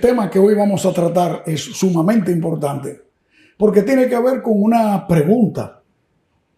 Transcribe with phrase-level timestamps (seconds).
[0.00, 3.06] tema que hoy vamos a tratar es sumamente importante
[3.56, 5.82] porque tiene que ver con una pregunta.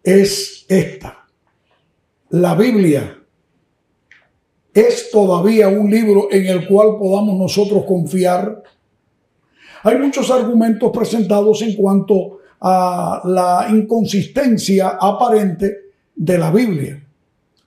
[0.03, 1.25] Es esta.
[2.29, 3.17] La Biblia
[4.73, 8.63] es todavía un libro en el cual podamos nosotros confiar.
[9.83, 15.75] Hay muchos argumentos presentados en cuanto a la inconsistencia aparente
[16.15, 17.01] de la Biblia.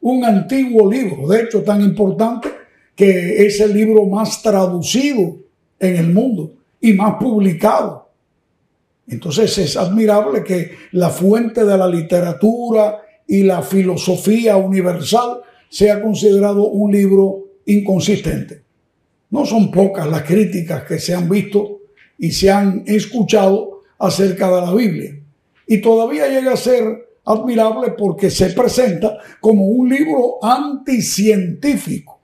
[0.03, 2.49] Un antiguo libro, de hecho tan importante
[2.95, 5.42] que es el libro más traducido
[5.83, 8.09] en el mundo y más publicado.
[9.09, 16.69] Entonces es admirable que la fuente de la literatura y la filosofía universal sea considerado
[16.69, 18.63] un libro inconsistente.
[19.31, 21.81] No son pocas las críticas que se han visto
[22.19, 25.19] y se han escuchado acerca de la Biblia.
[25.67, 32.22] Y todavía llega a ser admirable porque se presenta como un libro anticientífico.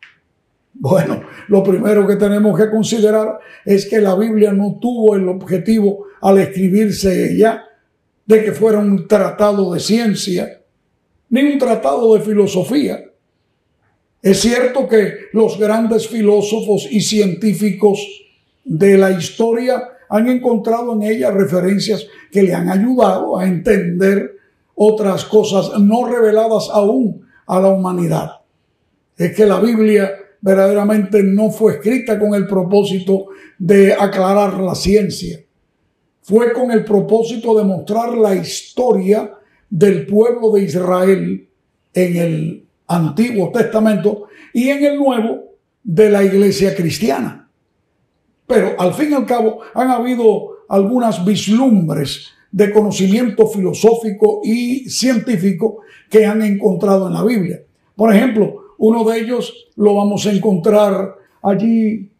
[0.81, 6.07] Bueno, lo primero que tenemos que considerar es que la Biblia no tuvo el objetivo
[6.21, 7.65] al escribirse ya
[8.25, 10.61] de que fuera un tratado de ciencia,
[11.31, 13.05] ni un tratado de filosofía.
[14.23, 18.01] Es cierto que los grandes filósofos y científicos
[18.65, 24.37] de la historia han encontrado en ella referencias que le han ayudado a entender
[24.77, 28.31] otras cosas no reveladas aún a la humanidad.
[29.17, 33.27] Es que la Biblia verdaderamente no fue escrita con el propósito
[33.59, 35.41] de aclarar la ciencia.
[36.23, 39.33] Fue con el propósito de mostrar la historia
[39.71, 41.49] del pueblo de Israel
[41.95, 47.49] en el Antiguo Testamento y en el Nuevo de la iglesia cristiana.
[48.47, 55.81] Pero al fin y al cabo han habido algunas vislumbres de conocimiento filosófico y científico
[56.09, 57.63] que han encontrado en la Biblia.
[57.95, 62.11] Por ejemplo, uno de ellos lo vamos a encontrar allí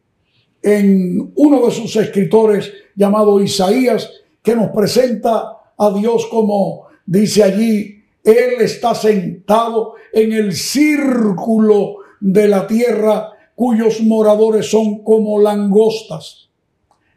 [0.63, 4.11] en uno de sus escritores llamado Isaías,
[4.43, 12.49] que nos presenta a Dios como dice allí, Él está sentado en el círculo de
[12.49, 16.51] la tierra cuyos moradores son como langostas.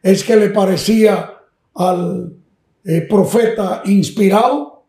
[0.02, 1.34] Es que le parecía
[1.74, 2.34] al
[2.84, 4.84] eh, profeta inspirado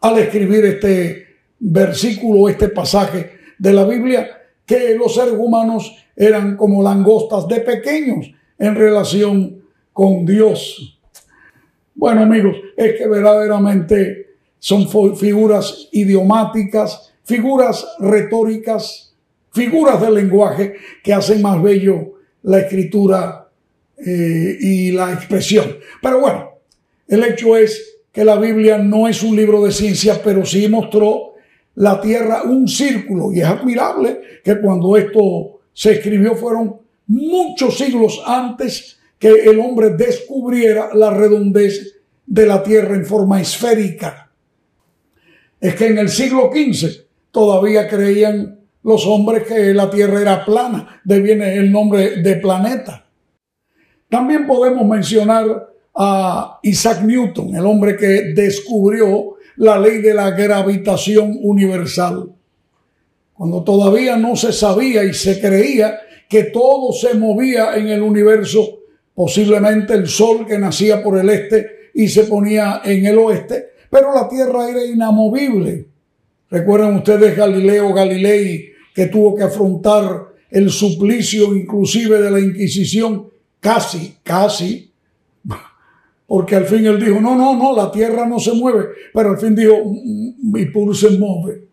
[0.00, 1.24] al escribir este
[1.58, 3.33] versículo, este pasaje
[3.64, 4.28] de la Biblia,
[4.66, 11.00] que los seres humanos eran como langostas de pequeños en relación con Dios.
[11.94, 14.86] Bueno amigos, es que verdaderamente son
[15.16, 19.14] figuras idiomáticas, figuras retóricas,
[19.50, 23.48] figuras del lenguaje que hacen más bello la escritura
[23.96, 25.78] eh, y la expresión.
[26.02, 26.50] Pero bueno,
[27.08, 31.33] el hecho es que la Biblia no es un libro de ciencia, pero sí mostró
[31.76, 33.32] la tierra un círculo.
[33.32, 36.76] Y es admirable que cuando esto se escribió fueron
[37.06, 41.94] muchos siglos antes que el hombre descubriera la redondez
[42.26, 44.30] de la tierra en forma esférica.
[45.60, 51.00] Es que en el siglo XV todavía creían los hombres que la tierra era plana,
[51.04, 53.06] de viene el nombre de planeta.
[54.08, 61.38] También podemos mencionar a Isaac Newton, el hombre que descubrió la ley de la gravitación
[61.42, 62.32] universal.
[63.32, 68.80] Cuando todavía no se sabía y se creía que todo se movía en el universo,
[69.14, 74.12] posiblemente el sol que nacía por el este y se ponía en el oeste, pero
[74.12, 75.86] la Tierra era inamovible.
[76.50, 83.28] Recuerden ustedes Galileo Galilei que tuvo que afrontar el suplicio inclusive de la Inquisición,
[83.60, 84.92] casi, casi,
[86.26, 88.86] porque al fin él dijo, no, no, no, la tierra no se mueve.
[89.12, 89.76] Pero al fin dijo,
[90.42, 91.68] mi pulso se mueve.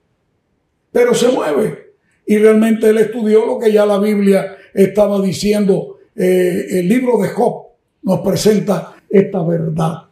[0.92, 1.94] Pero se mueve.
[2.25, 6.00] Y realmente él estudió lo que ya la Biblia estaba diciendo.
[6.15, 7.68] Eh, el libro de Job
[8.03, 10.03] nos presenta esta verdad.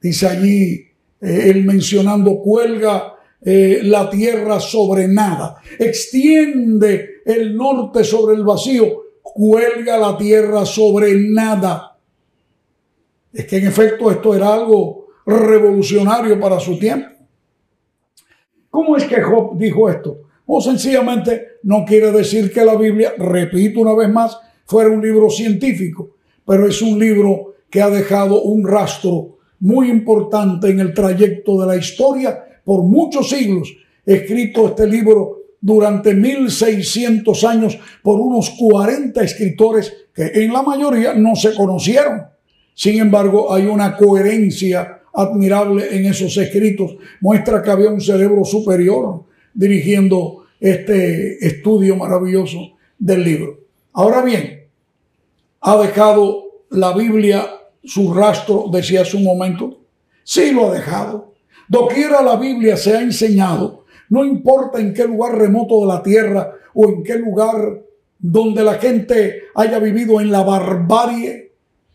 [0.00, 0.72] Dice allí,
[1.20, 8.86] eh, él mencionando, cuelga eh, la tierra sobre nada, extiende el norte sobre el vacío,
[9.22, 11.93] cuelga la tierra sobre nada
[13.34, 17.08] es que en efecto esto era algo revolucionario para su tiempo.
[18.70, 20.18] ¿Cómo es que Job dijo esto?
[20.46, 25.28] O sencillamente no quiere decir que la Biblia, repito una vez más, fuera un libro
[25.30, 26.16] científico,
[26.46, 31.66] pero es un libro que ha dejado un rastro muy importante en el trayecto de
[31.66, 33.74] la historia por muchos siglos.
[34.04, 41.34] Escrito este libro durante 1600 años por unos 40 escritores que en la mayoría no
[41.34, 42.33] se conocieron.
[42.74, 46.96] Sin embargo, hay una coherencia admirable en esos escritos.
[47.20, 53.60] Muestra que había un cerebro superior dirigiendo este estudio maravilloso del libro.
[53.92, 54.64] Ahora bien,
[55.66, 57.46] ¿Ha dejado la Biblia
[57.82, 59.78] su rastro, decía hace un momento?
[60.22, 61.32] Sí lo ha dejado.
[61.68, 66.52] Doquiera la Biblia se ha enseñado, no importa en qué lugar remoto de la tierra
[66.74, 67.80] o en qué lugar
[68.18, 71.53] donde la gente haya vivido en la barbarie,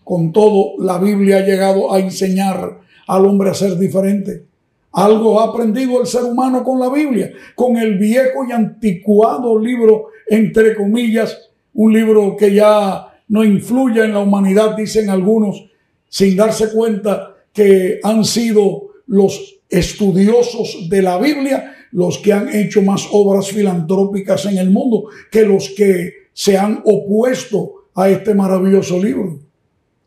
[0.10, 4.44] con todo la Biblia ha llegado a enseñar al hombre a ser diferente.
[4.92, 10.08] Algo ha aprendido el ser humano con la Biblia, con el viejo y anticuado libro,
[10.28, 15.66] entre comillas, un libro que ya no influye en la humanidad, dicen algunos,
[16.08, 22.82] sin darse cuenta que han sido los estudiosos de la Biblia los que han hecho
[22.82, 28.98] más obras filantrópicas en el mundo que los que se han opuesto a este maravilloso
[28.98, 29.49] libro.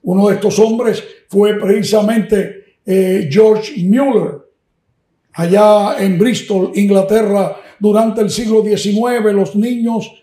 [0.02, 4.38] Uno de estos hombres fue precisamente eh, George Mueller,
[5.34, 10.22] allá en Bristol, Inglaterra, durante el siglo XIX, los niños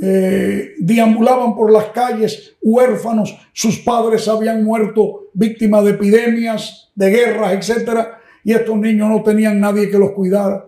[0.00, 7.68] eh, deambulaban por las calles huérfanos, sus padres habían muerto víctimas de epidemias, de guerras,
[7.68, 8.00] etc.
[8.44, 10.66] Y estos niños no tenían nadie que los cuidara.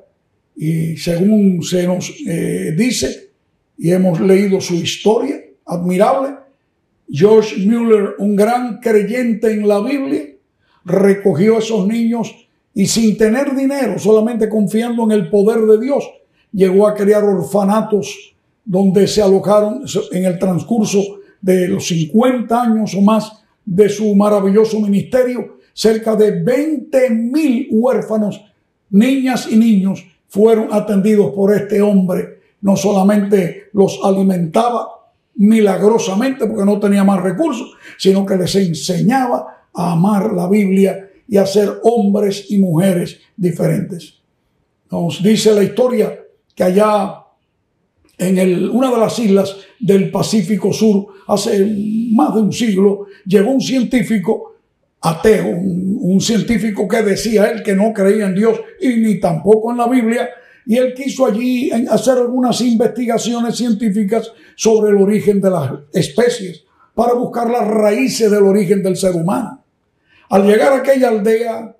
[0.56, 3.30] Y según se nos eh, dice,
[3.76, 6.43] y hemos leído su historia admirable,
[7.16, 10.34] George Mueller, un gran creyente en la Biblia,
[10.84, 12.34] recogió a esos niños
[12.74, 16.02] y sin tener dinero, solamente confiando en el poder de Dios,
[16.50, 18.34] llegó a crear orfanatos
[18.64, 24.80] donde se alojaron en el transcurso de los 50 años o más de su maravilloso
[24.80, 28.44] ministerio, cerca de 20 mil huérfanos,
[28.90, 32.40] niñas y niños, fueron atendidos por este hombre.
[32.60, 34.88] No solamente los alimentaba
[35.36, 41.36] milagrosamente porque no tenía más recursos, sino que les enseñaba a amar la Biblia y
[41.36, 44.14] a ser hombres y mujeres diferentes.
[44.90, 46.18] Nos dice la historia
[46.54, 47.24] que allá
[48.18, 51.66] en el, una de las islas del Pacífico Sur, hace
[52.12, 54.54] más de un siglo, llegó un científico
[55.00, 59.72] ateo, un, un, científico que decía él que no creía en Dios y ni tampoco
[59.72, 60.30] en la Biblia,
[60.66, 66.64] y él quiso allí hacer algunas investigaciones científicas sobre el origen de las especies,
[66.94, 69.62] para buscar las raíces del origen del ser humano.
[70.30, 71.76] Al llegar a aquella aldea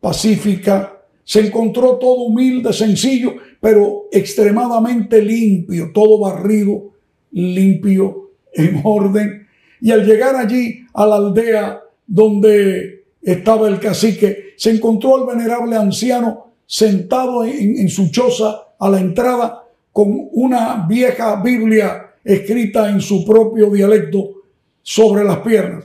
[0.00, 0.94] pacífica,
[1.24, 6.92] se encontró todo humilde, sencillo, pero extremadamente limpio, todo barrido,
[7.32, 9.46] limpio, en orden.
[9.80, 15.76] Y al llegar allí a la aldea donde estaba el cacique, se encontró al venerable
[15.76, 23.24] anciano sentado en, su choza a la entrada con una vieja Biblia escrita en su
[23.24, 24.42] propio dialecto
[24.82, 25.84] sobre las piernas.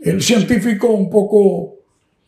[0.00, 1.76] El científico un poco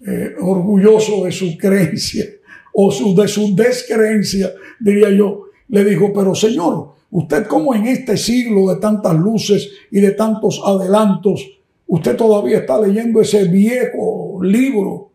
[0.07, 2.25] eh, orgulloso de su creencia,
[2.73, 8.69] o de su descreencia, diría yo, le dijo, pero Señor, usted como en este siglo
[8.73, 11.51] de tantas luces y de tantos adelantos,
[11.89, 15.11] usted todavía está leyendo ese viejo libro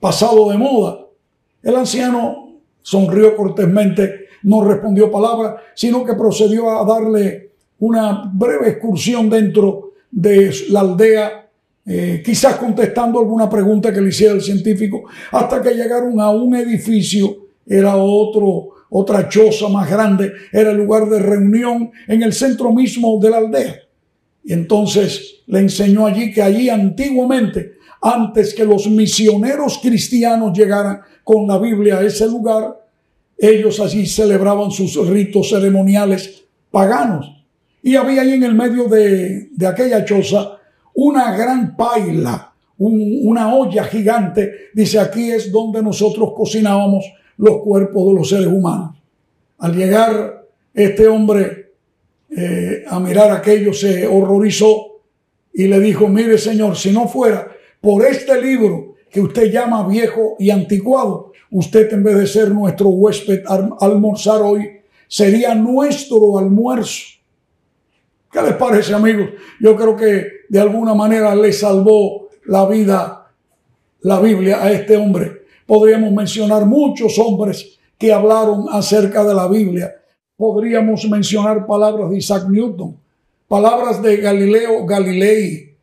[0.00, 1.03] pasado de moda.
[1.64, 9.28] El anciano sonrió cortésmente, no respondió palabra, sino que procedió a darle una breve excursión
[9.28, 11.44] dentro de la aldea
[11.86, 16.54] eh, quizás contestando alguna pregunta que le hiciera el científico, hasta que llegaron a un
[16.54, 22.72] edificio, era otro, otra choza más grande, era el lugar de reunión en el centro
[22.72, 23.80] mismo de la aldea.
[24.42, 27.73] Y entonces le enseñó allí que allí antiguamente,
[28.04, 32.78] antes que los misioneros cristianos llegaran con la Biblia a ese lugar,
[33.38, 37.34] ellos allí celebraban sus ritos ceremoniales paganos.
[37.82, 40.58] Y había ahí en el medio de, de aquella choza
[40.92, 44.52] una gran paila, una olla gigante.
[44.74, 47.06] Dice, aquí es donde nosotros cocinábamos
[47.38, 48.96] los cuerpos de los seres humanos.
[49.58, 50.44] Al llegar
[50.74, 51.72] este hombre
[52.36, 55.00] eh, a mirar aquello, se horrorizó
[55.54, 57.53] y le dijo, mire señor, si no fuera
[57.84, 62.88] por este libro que usted llama viejo y anticuado, usted en vez de ser nuestro
[62.88, 63.42] huésped
[63.78, 67.04] almorzar hoy, sería nuestro almuerzo.
[68.32, 69.28] ¿Qué les parece, amigos?
[69.60, 73.30] Yo creo que de alguna manera le salvó la vida
[74.00, 75.42] la Biblia a este hombre.
[75.66, 79.94] Podríamos mencionar muchos hombres que hablaron acerca de la Biblia.
[80.38, 82.96] Podríamos mencionar palabras de Isaac Newton,
[83.46, 85.73] palabras de Galileo Galilei.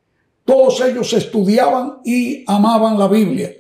[0.46, 3.52] Todos ellos estudiaban y amaban la Biblia.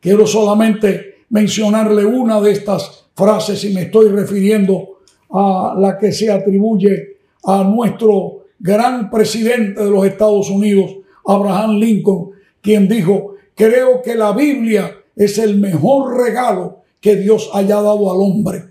[0.00, 4.98] Quiero solamente mencionarle una de estas frases y me estoy refiriendo
[5.30, 10.90] a la que se atribuye a nuestro gran presidente de los Estados Unidos,
[11.26, 17.76] Abraham Lincoln, quien dijo, creo que la Biblia es el mejor regalo que Dios haya
[17.76, 18.64] dado al hombre.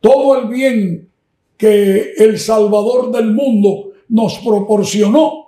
[0.00, 1.08] Todo el bien
[1.56, 5.43] que el Salvador del mundo nos proporcionó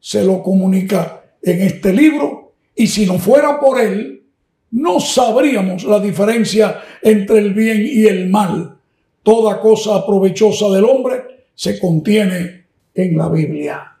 [0.00, 4.24] se lo comunica en este libro y si no fuera por él,
[4.70, 8.78] no sabríamos la diferencia entre el bien y el mal.
[9.22, 13.96] Toda cosa provechosa del hombre se contiene en la Biblia.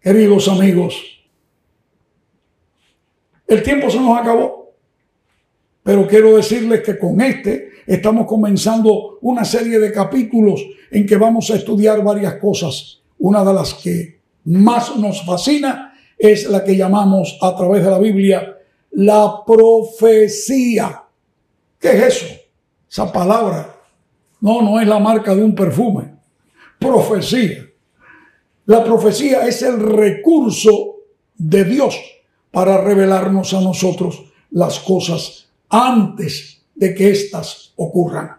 [0.00, 0.94] Queridos amigos,
[3.46, 4.74] el tiempo se nos acabó,
[5.82, 11.50] pero quiero decirles que con este estamos comenzando una serie de capítulos en que vamos
[11.50, 13.02] a estudiar varias cosas.
[13.18, 17.98] Una de las que más nos fascina es la que llamamos a través de la
[17.98, 18.58] Biblia
[18.92, 21.02] la profecía.
[21.78, 22.26] ¿Qué es eso?
[22.88, 23.74] Esa palabra.
[24.40, 26.14] No, no es la marca de un perfume.
[26.78, 27.66] Profecía.
[28.66, 30.96] La profecía es el recurso
[31.36, 31.98] de Dios
[32.50, 38.36] para revelarnos a nosotros las cosas antes de que éstas ocurran.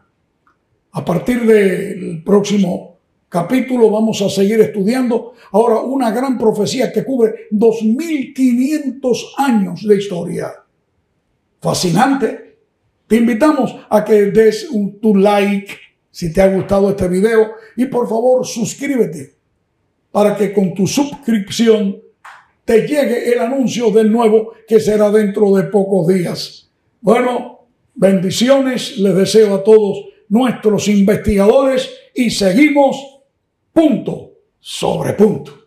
[0.91, 2.92] A partir del próximo
[3.33, 10.53] capítulo vamos a seguir estudiando ahora una gran profecía que cubre 2500 años de historia.
[11.59, 12.57] Fascinante.
[13.07, 15.73] Te invitamos a que des un tu like
[16.11, 19.33] si te ha gustado este video y por favor suscríbete
[20.11, 21.97] para que con tu suscripción
[22.63, 26.69] te llegue el anuncio del nuevo que será dentro de pocos días.
[27.01, 33.12] Bueno, bendiciones les deseo a todos nuestros investigadores y seguimos
[33.73, 35.62] punto sobre punto.